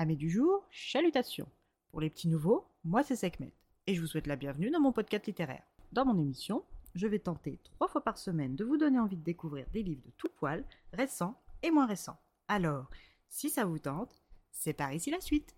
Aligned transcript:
Amis 0.00 0.16
du 0.16 0.30
jour, 0.30 0.64
chalutations. 0.70 1.48
Pour 1.90 2.00
les 2.00 2.08
petits 2.08 2.28
nouveaux, 2.28 2.68
moi 2.84 3.02
c'est 3.02 3.16
Sekhmet 3.16 3.52
et 3.88 3.96
je 3.96 4.00
vous 4.00 4.06
souhaite 4.06 4.28
la 4.28 4.36
bienvenue 4.36 4.70
dans 4.70 4.78
mon 4.78 4.92
podcast 4.92 5.26
littéraire. 5.26 5.64
Dans 5.90 6.04
mon 6.04 6.16
émission, 6.16 6.62
je 6.94 7.08
vais 7.08 7.18
tenter 7.18 7.58
trois 7.64 7.88
fois 7.88 8.04
par 8.04 8.16
semaine 8.16 8.54
de 8.54 8.64
vous 8.64 8.76
donner 8.76 9.00
envie 9.00 9.16
de 9.16 9.24
découvrir 9.24 9.66
des 9.72 9.82
livres 9.82 10.04
de 10.06 10.12
tout 10.16 10.28
poil, 10.36 10.64
récents 10.92 11.34
et 11.64 11.72
moins 11.72 11.86
récents. 11.86 12.16
Alors, 12.46 12.88
si 13.28 13.50
ça 13.50 13.64
vous 13.64 13.80
tente, 13.80 14.22
c'est 14.52 14.72
par 14.72 14.92
ici 14.92 15.10
la 15.10 15.20
suite. 15.20 15.56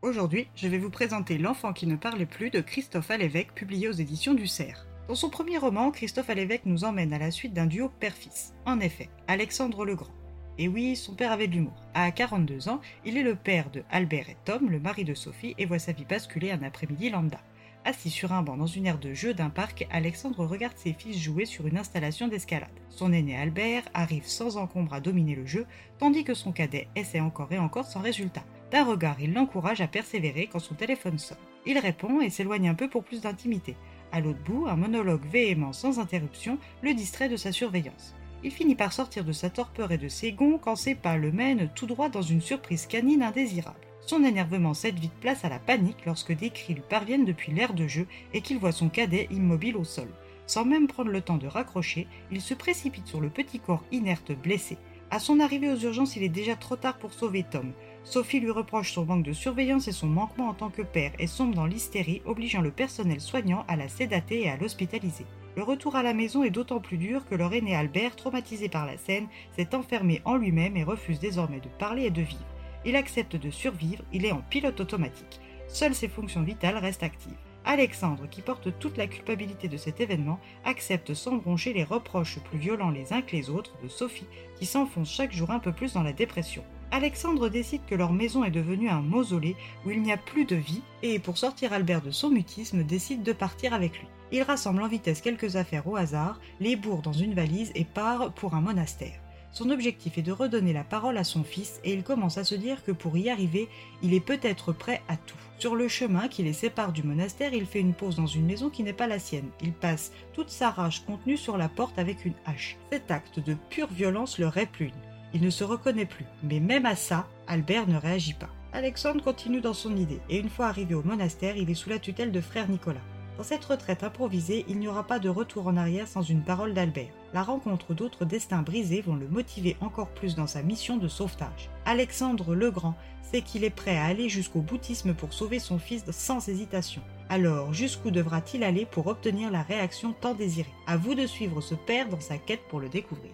Aujourd'hui, 0.00 0.48
je 0.54 0.68
vais 0.68 0.78
vous 0.78 0.88
présenter 0.88 1.36
L'enfant 1.36 1.74
qui 1.74 1.86
ne 1.86 1.96
parlait 1.96 2.24
plus 2.24 2.48
de 2.48 2.62
Christophe 2.62 3.10
Alévèque, 3.10 3.54
publié 3.54 3.86
aux 3.86 3.92
éditions 3.92 4.32
du 4.32 4.46
Cerf. 4.46 4.86
Dans 5.08 5.14
son 5.14 5.28
premier 5.28 5.58
roman, 5.58 5.90
Christophe 5.90 6.30
Alévèque 6.30 6.64
nous 6.64 6.84
emmène 6.84 7.12
à 7.12 7.18
la 7.18 7.30
suite 7.30 7.52
d'un 7.52 7.66
duo 7.66 7.90
père-fils. 8.00 8.54
En 8.64 8.80
effet, 8.80 9.10
Alexandre 9.26 9.84
le 9.84 9.94
Grand. 9.94 10.17
Et 10.58 10.66
oui, 10.66 10.96
son 10.96 11.14
père 11.14 11.30
avait 11.30 11.46
de 11.46 11.54
l'humour. 11.54 11.84
À 11.94 12.10
42 12.10 12.68
ans, 12.68 12.80
il 13.04 13.16
est 13.16 13.22
le 13.22 13.36
père 13.36 13.70
de 13.70 13.84
Albert 13.90 14.28
et 14.28 14.36
Tom, 14.44 14.68
le 14.68 14.80
mari 14.80 15.04
de 15.04 15.14
Sophie, 15.14 15.54
et 15.56 15.66
voit 15.66 15.78
sa 15.78 15.92
vie 15.92 16.04
basculer 16.04 16.50
un 16.50 16.64
après-midi 16.64 17.10
lambda. 17.10 17.40
Assis 17.84 18.10
sur 18.10 18.32
un 18.32 18.42
banc 18.42 18.56
dans 18.56 18.66
une 18.66 18.86
aire 18.86 18.98
de 18.98 19.14
jeu 19.14 19.34
d'un 19.34 19.50
parc, 19.50 19.86
Alexandre 19.90 20.44
regarde 20.44 20.76
ses 20.76 20.92
fils 20.92 21.16
jouer 21.16 21.44
sur 21.44 21.68
une 21.68 21.78
installation 21.78 22.26
d'escalade. 22.26 22.68
Son 22.88 23.12
aîné 23.12 23.36
Albert 23.36 23.84
arrive 23.94 24.26
sans 24.26 24.56
encombre 24.56 24.94
à 24.94 25.00
dominer 25.00 25.36
le 25.36 25.46
jeu, 25.46 25.64
tandis 25.98 26.24
que 26.24 26.34
son 26.34 26.50
cadet 26.50 26.88
essaie 26.96 27.20
encore 27.20 27.52
et 27.52 27.58
encore 27.58 27.86
sans 27.86 28.00
résultat. 28.00 28.44
D'un 28.72 28.84
regard, 28.84 29.20
il 29.20 29.32
l'encourage 29.32 29.80
à 29.80 29.86
persévérer 29.86 30.48
quand 30.48 30.58
son 30.58 30.74
téléphone 30.74 31.18
sonne. 31.18 31.38
Il 31.66 31.78
répond 31.78 32.20
et 32.20 32.30
s'éloigne 32.30 32.68
un 32.68 32.74
peu 32.74 32.88
pour 32.88 33.04
plus 33.04 33.20
d'intimité. 33.20 33.76
À 34.10 34.20
l'autre 34.20 34.42
bout, 34.44 34.66
un 34.66 34.76
monologue 34.76 35.24
véhément 35.30 35.72
sans 35.72 36.00
interruption 36.00 36.58
le 36.82 36.94
distrait 36.94 37.28
de 37.28 37.36
sa 37.36 37.52
surveillance. 37.52 38.14
Il 38.44 38.52
finit 38.52 38.76
par 38.76 38.92
sortir 38.92 39.24
de 39.24 39.32
sa 39.32 39.50
torpeur 39.50 39.90
et 39.90 39.98
de 39.98 40.08
ses 40.08 40.32
gonds 40.32 40.58
quand 40.58 40.76
ses 40.76 40.94
pas 40.94 41.16
le 41.16 41.32
mènent 41.32 41.70
tout 41.74 41.86
droit 41.86 42.08
dans 42.08 42.22
une 42.22 42.40
surprise 42.40 42.86
canine 42.86 43.22
indésirable. 43.22 43.80
Son 44.00 44.24
énervement 44.24 44.74
cède 44.74 44.98
vite 44.98 45.18
place 45.20 45.44
à 45.44 45.48
la 45.48 45.58
panique 45.58 46.06
lorsque 46.06 46.32
des 46.32 46.50
cris 46.50 46.74
lui 46.74 46.82
parviennent 46.88 47.24
depuis 47.24 47.52
l'air 47.52 47.74
de 47.74 47.86
jeu 47.86 48.06
et 48.32 48.40
qu'il 48.40 48.58
voit 48.58 48.72
son 48.72 48.88
cadet 48.88 49.26
immobile 49.30 49.76
au 49.76 49.84
sol. 49.84 50.08
Sans 50.46 50.64
même 50.64 50.86
prendre 50.86 51.10
le 51.10 51.20
temps 51.20 51.36
de 51.36 51.46
raccrocher, 51.46 52.06
il 52.30 52.40
se 52.40 52.54
précipite 52.54 53.06
sur 53.06 53.20
le 53.20 53.28
petit 53.28 53.58
corps 53.58 53.84
inerte 53.92 54.32
blessé. 54.32 54.78
À 55.10 55.18
son 55.18 55.40
arrivée 55.40 55.70
aux 55.70 55.76
urgences, 55.76 56.16
il 56.16 56.22
est 56.22 56.28
déjà 56.28 56.54
trop 56.54 56.76
tard 56.76 56.96
pour 56.96 57.12
sauver 57.12 57.42
Tom. 57.42 57.72
Sophie 58.04 58.40
lui 58.40 58.50
reproche 58.50 58.92
son 58.92 59.04
manque 59.04 59.24
de 59.24 59.32
surveillance 59.32 59.88
et 59.88 59.92
son 59.92 60.06
manquement 60.06 60.48
en 60.48 60.54
tant 60.54 60.70
que 60.70 60.82
père 60.82 61.12
et 61.18 61.26
sombre 61.26 61.54
dans 61.54 61.66
l'hystérie, 61.66 62.22
obligeant 62.24 62.60
le 62.60 62.70
personnel 62.70 63.20
soignant 63.20 63.64
à 63.68 63.76
la 63.76 63.88
sédater 63.88 64.44
et 64.44 64.50
à 64.50 64.56
l'hospitaliser. 64.56 65.26
Le 65.56 65.62
retour 65.62 65.96
à 65.96 66.02
la 66.02 66.14
maison 66.14 66.44
est 66.44 66.50
d'autant 66.50 66.80
plus 66.80 66.98
dur 66.98 67.26
que 67.26 67.34
leur 67.34 67.52
aîné 67.52 67.74
Albert, 67.74 68.16
traumatisé 68.16 68.68
par 68.68 68.86
la 68.86 68.96
scène, 68.96 69.28
s'est 69.56 69.74
enfermé 69.74 70.22
en 70.24 70.36
lui-même 70.36 70.76
et 70.76 70.84
refuse 70.84 71.18
désormais 71.18 71.60
de 71.60 71.68
parler 71.68 72.04
et 72.04 72.10
de 72.10 72.22
vivre. 72.22 72.44
Il 72.84 72.94
accepte 72.94 73.36
de 73.36 73.50
survivre, 73.50 74.04
il 74.12 74.24
est 74.24 74.32
en 74.32 74.42
pilote 74.50 74.80
automatique. 74.80 75.40
Seules 75.66 75.94
ses 75.94 76.08
fonctions 76.08 76.42
vitales 76.42 76.78
restent 76.78 77.02
actives. 77.02 77.36
Alexandre, 77.64 78.28
qui 78.30 78.40
porte 78.40 78.78
toute 78.78 78.96
la 78.96 79.06
culpabilité 79.06 79.68
de 79.68 79.76
cet 79.76 80.00
événement, 80.00 80.40
accepte 80.64 81.12
sans 81.12 81.36
broncher 81.36 81.72
les 81.72 81.84
reproches 81.84 82.38
plus 82.38 82.58
violents 82.58 82.90
les 82.90 83.12
uns 83.12 83.20
que 83.20 83.36
les 83.36 83.50
autres 83.50 83.76
de 83.82 83.88
Sophie, 83.88 84.28
qui 84.56 84.64
s'enfonce 84.64 85.12
chaque 85.12 85.32
jour 85.32 85.50
un 85.50 85.58
peu 85.58 85.72
plus 85.72 85.92
dans 85.92 86.02
la 86.02 86.14
dépression. 86.14 86.64
Alexandre 86.90 87.48
décide 87.48 87.84
que 87.86 87.94
leur 87.94 88.12
maison 88.12 88.44
est 88.44 88.50
devenue 88.50 88.88
un 88.88 89.02
mausolée 89.02 89.56
où 89.84 89.90
il 89.90 90.00
n'y 90.00 90.12
a 90.12 90.16
plus 90.16 90.46
de 90.46 90.56
vie, 90.56 90.82
et 91.02 91.18
pour 91.18 91.36
sortir 91.36 91.72
Albert 91.72 92.00
de 92.00 92.10
son 92.10 92.30
mutisme, 92.30 92.82
décide 92.82 93.22
de 93.22 93.32
partir 93.32 93.74
avec 93.74 93.98
lui. 93.98 94.08
Il 94.32 94.42
rassemble 94.42 94.82
en 94.82 94.88
vitesse 94.88 95.20
quelques 95.20 95.56
affaires 95.56 95.86
au 95.86 95.96
hasard, 95.96 96.40
les 96.60 96.76
bourre 96.76 97.02
dans 97.02 97.12
une 97.12 97.34
valise 97.34 97.72
et 97.74 97.84
part 97.84 98.32
pour 98.32 98.54
un 98.54 98.60
monastère. 98.60 99.20
Son 99.52 99.70
objectif 99.70 100.18
est 100.18 100.22
de 100.22 100.32
redonner 100.32 100.72
la 100.72 100.84
parole 100.84 101.16
à 101.18 101.24
son 101.24 101.42
fils 101.42 101.80
et 101.84 101.92
il 101.92 102.02
commence 102.02 102.38
à 102.38 102.44
se 102.44 102.54
dire 102.54 102.84
que 102.84 102.92
pour 102.92 103.16
y 103.16 103.30
arriver, 103.30 103.68
il 104.02 104.14
est 104.14 104.20
peut-être 104.20 104.72
prêt 104.72 105.02
à 105.08 105.16
tout. 105.16 105.36
Sur 105.58 105.74
le 105.74 105.88
chemin 105.88 106.28
qui 106.28 106.42
les 106.42 106.52
sépare 106.52 106.92
du 106.92 107.02
monastère, 107.02 107.54
il 107.54 107.66
fait 107.66 107.80
une 107.80 107.94
pause 107.94 108.16
dans 108.16 108.26
une 108.26 108.46
maison 108.46 108.70
qui 108.70 108.82
n'est 108.82 108.92
pas 108.92 109.06
la 109.06 109.18
sienne. 109.18 109.48
Il 109.62 109.72
passe 109.72 110.12
toute 110.32 110.50
sa 110.50 110.70
rage 110.70 111.04
contenue 111.04 111.36
sur 111.36 111.56
la 111.56 111.68
porte 111.68 111.98
avec 111.98 112.24
une 112.24 112.34
hache. 112.46 112.76
Cet 112.92 113.10
acte 113.10 113.40
de 113.40 113.56
pure 113.70 113.88
violence 113.88 114.38
le 114.38 114.46
répugne. 114.46 114.92
Il 115.34 115.42
ne 115.42 115.50
se 115.50 115.64
reconnaît 115.64 116.06
plus, 116.06 116.24
mais 116.42 116.60
même 116.60 116.86
à 116.86 116.96
ça, 116.96 117.26
Albert 117.46 117.86
ne 117.86 117.96
réagit 117.96 118.34
pas. 118.34 118.48
Alexandre 118.72 119.22
continue 119.22 119.60
dans 119.60 119.74
son 119.74 119.96
idée, 119.96 120.20
et 120.28 120.38
une 120.38 120.48
fois 120.48 120.66
arrivé 120.66 120.94
au 120.94 121.02
monastère, 121.02 121.56
il 121.56 121.70
est 121.70 121.74
sous 121.74 121.90
la 121.90 121.98
tutelle 121.98 122.32
de 122.32 122.40
frère 122.40 122.68
Nicolas. 122.68 123.00
Dans 123.36 123.44
cette 123.44 123.64
retraite 123.64 124.02
improvisée, 124.02 124.64
il 124.68 124.78
n'y 124.78 124.88
aura 124.88 125.06
pas 125.06 125.20
de 125.20 125.28
retour 125.28 125.68
en 125.68 125.76
arrière 125.76 126.08
sans 126.08 126.22
une 126.22 126.42
parole 126.42 126.74
d'Albert. 126.74 127.12
La 127.32 127.42
rencontre 127.42 127.94
d'autres 127.94 128.24
destins 128.24 128.62
brisés 128.62 129.00
vont 129.00 129.14
le 129.14 129.28
motiver 129.28 129.76
encore 129.80 130.08
plus 130.08 130.34
dans 130.34 130.48
sa 130.48 130.62
mission 130.62 130.96
de 130.96 131.06
sauvetage. 131.06 131.70
Alexandre 131.84 132.54
le 132.54 132.70
Grand 132.70 132.96
sait 133.22 133.42
qu'il 133.42 133.62
est 133.62 133.70
prêt 133.70 133.96
à 133.96 134.06
aller 134.06 134.28
jusqu'au 134.28 134.60
boutisme 134.60 135.14
pour 135.14 135.32
sauver 135.32 135.60
son 135.60 135.78
fils 135.78 136.10
sans 136.10 136.48
hésitation. 136.48 137.00
Alors, 137.28 137.72
jusqu'où 137.72 138.10
devra-t-il 138.10 138.64
aller 138.64 138.86
pour 138.86 139.06
obtenir 139.06 139.50
la 139.52 139.62
réaction 139.62 140.14
tant 140.14 140.34
désirée? 140.34 140.74
À 140.86 140.96
vous 140.96 141.14
de 141.14 141.26
suivre 141.26 141.60
ce 141.60 141.74
père 141.74 142.08
dans 142.08 142.20
sa 142.20 142.38
quête 142.38 142.66
pour 142.68 142.80
le 142.80 142.88
découvrir. 142.88 143.30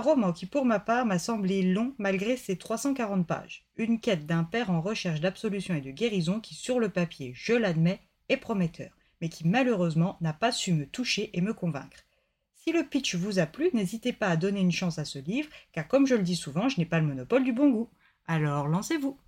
Roman 0.00 0.32
qui 0.32 0.46
pour 0.46 0.64
ma 0.64 0.80
part 0.80 1.06
m'a 1.06 1.18
semblé 1.18 1.62
long 1.62 1.94
malgré 1.98 2.36
ses 2.36 2.56
340 2.56 3.26
pages. 3.26 3.64
Une 3.76 4.00
quête 4.00 4.26
d'un 4.26 4.44
père 4.44 4.70
en 4.70 4.80
recherche 4.80 5.20
d'absolution 5.20 5.74
et 5.74 5.80
de 5.80 5.90
guérison 5.90 6.40
qui 6.40 6.54
sur 6.54 6.80
le 6.80 6.88
papier, 6.88 7.32
je 7.34 7.52
l'admets, 7.52 8.00
est 8.28 8.36
prometteur, 8.36 8.90
mais 9.20 9.28
qui 9.28 9.46
malheureusement 9.46 10.16
n'a 10.20 10.32
pas 10.32 10.52
su 10.52 10.72
me 10.72 10.86
toucher 10.86 11.30
et 11.32 11.40
me 11.40 11.54
convaincre. 11.54 12.04
Si 12.54 12.72
le 12.72 12.84
pitch 12.84 13.14
vous 13.14 13.38
a 13.38 13.46
plu, 13.46 13.70
n'hésitez 13.72 14.12
pas 14.12 14.28
à 14.28 14.36
donner 14.36 14.60
une 14.60 14.72
chance 14.72 14.98
à 14.98 15.04
ce 15.04 15.18
livre, 15.18 15.48
car 15.72 15.88
comme 15.88 16.06
je 16.06 16.14
le 16.14 16.22
dis 16.22 16.36
souvent, 16.36 16.68
je 16.68 16.78
n'ai 16.78 16.86
pas 16.86 17.00
le 17.00 17.06
monopole 17.06 17.44
du 17.44 17.52
bon 17.52 17.70
goût. 17.70 17.88
Alors 18.26 18.68
lancez-vous 18.68 19.18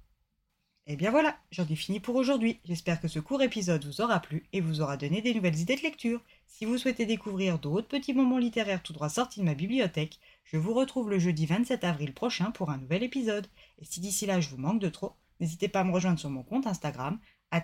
et 0.93 0.95
eh 0.95 0.99
bien 0.99 1.11
voilà, 1.11 1.39
j'en 1.51 1.67
ai 1.67 1.75
fini 1.75 2.01
pour 2.01 2.17
aujourd'hui. 2.17 2.61
J'espère 2.67 3.01
que 3.01 3.09
ce 3.09 3.19
court 3.19 3.41
épisode 3.41 3.83
vous 3.87 4.03
aura 4.03 4.21
plu 4.21 4.45
et 4.53 4.61
vous 4.61 4.83
aura 4.83 4.99
donné 4.99 5.23
des 5.23 5.33
nouvelles 5.33 5.59
idées 5.59 5.77
de 5.77 5.81
lecture. 5.81 6.21
Si 6.47 6.67
vous 6.67 6.77
souhaitez 6.77 7.07
découvrir 7.07 7.59
d'autres 7.59 7.89
petits 7.89 8.13
moments 8.13 8.37
littéraires 8.37 8.83
tout 8.83 8.93
droit 8.93 9.09
sortis 9.09 9.41
de 9.41 9.47
ma 9.47 9.55
bibliothèque, 9.55 10.19
je 10.45 10.59
vous 10.59 10.75
retrouve 10.75 11.09
le 11.09 11.19
jeudi 11.19 11.47
27 11.47 11.85
avril 11.85 12.13
prochain 12.13 12.51
pour 12.51 12.69
un 12.69 12.77
nouvel 12.77 13.03
épisode. 13.03 13.47
Et 13.79 13.87
si 13.87 14.01
d'ici 14.01 14.27
là 14.27 14.39
je 14.39 14.51
vous 14.51 14.59
manque 14.59 14.81
de 14.81 14.91
trop, 14.91 15.15
n'hésitez 15.41 15.69
pas 15.69 15.81
à 15.81 15.85
me 15.85 15.93
rejoindre 15.93 16.19
sur 16.19 16.29
mon 16.29 16.43
compte 16.43 16.67
Instagram, 16.67 17.19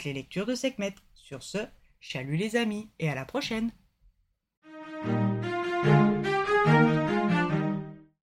les 0.07 0.15
lectures 0.15 0.47
de 0.47 0.55
Sekhmet. 0.55 0.95
Sur 1.15 1.43
ce, 1.43 1.59
chalut 2.01 2.37
les 2.37 2.57
amis 2.57 2.89
et 2.99 3.11
à 3.11 3.15
la 3.15 3.27
prochaine 3.27 3.73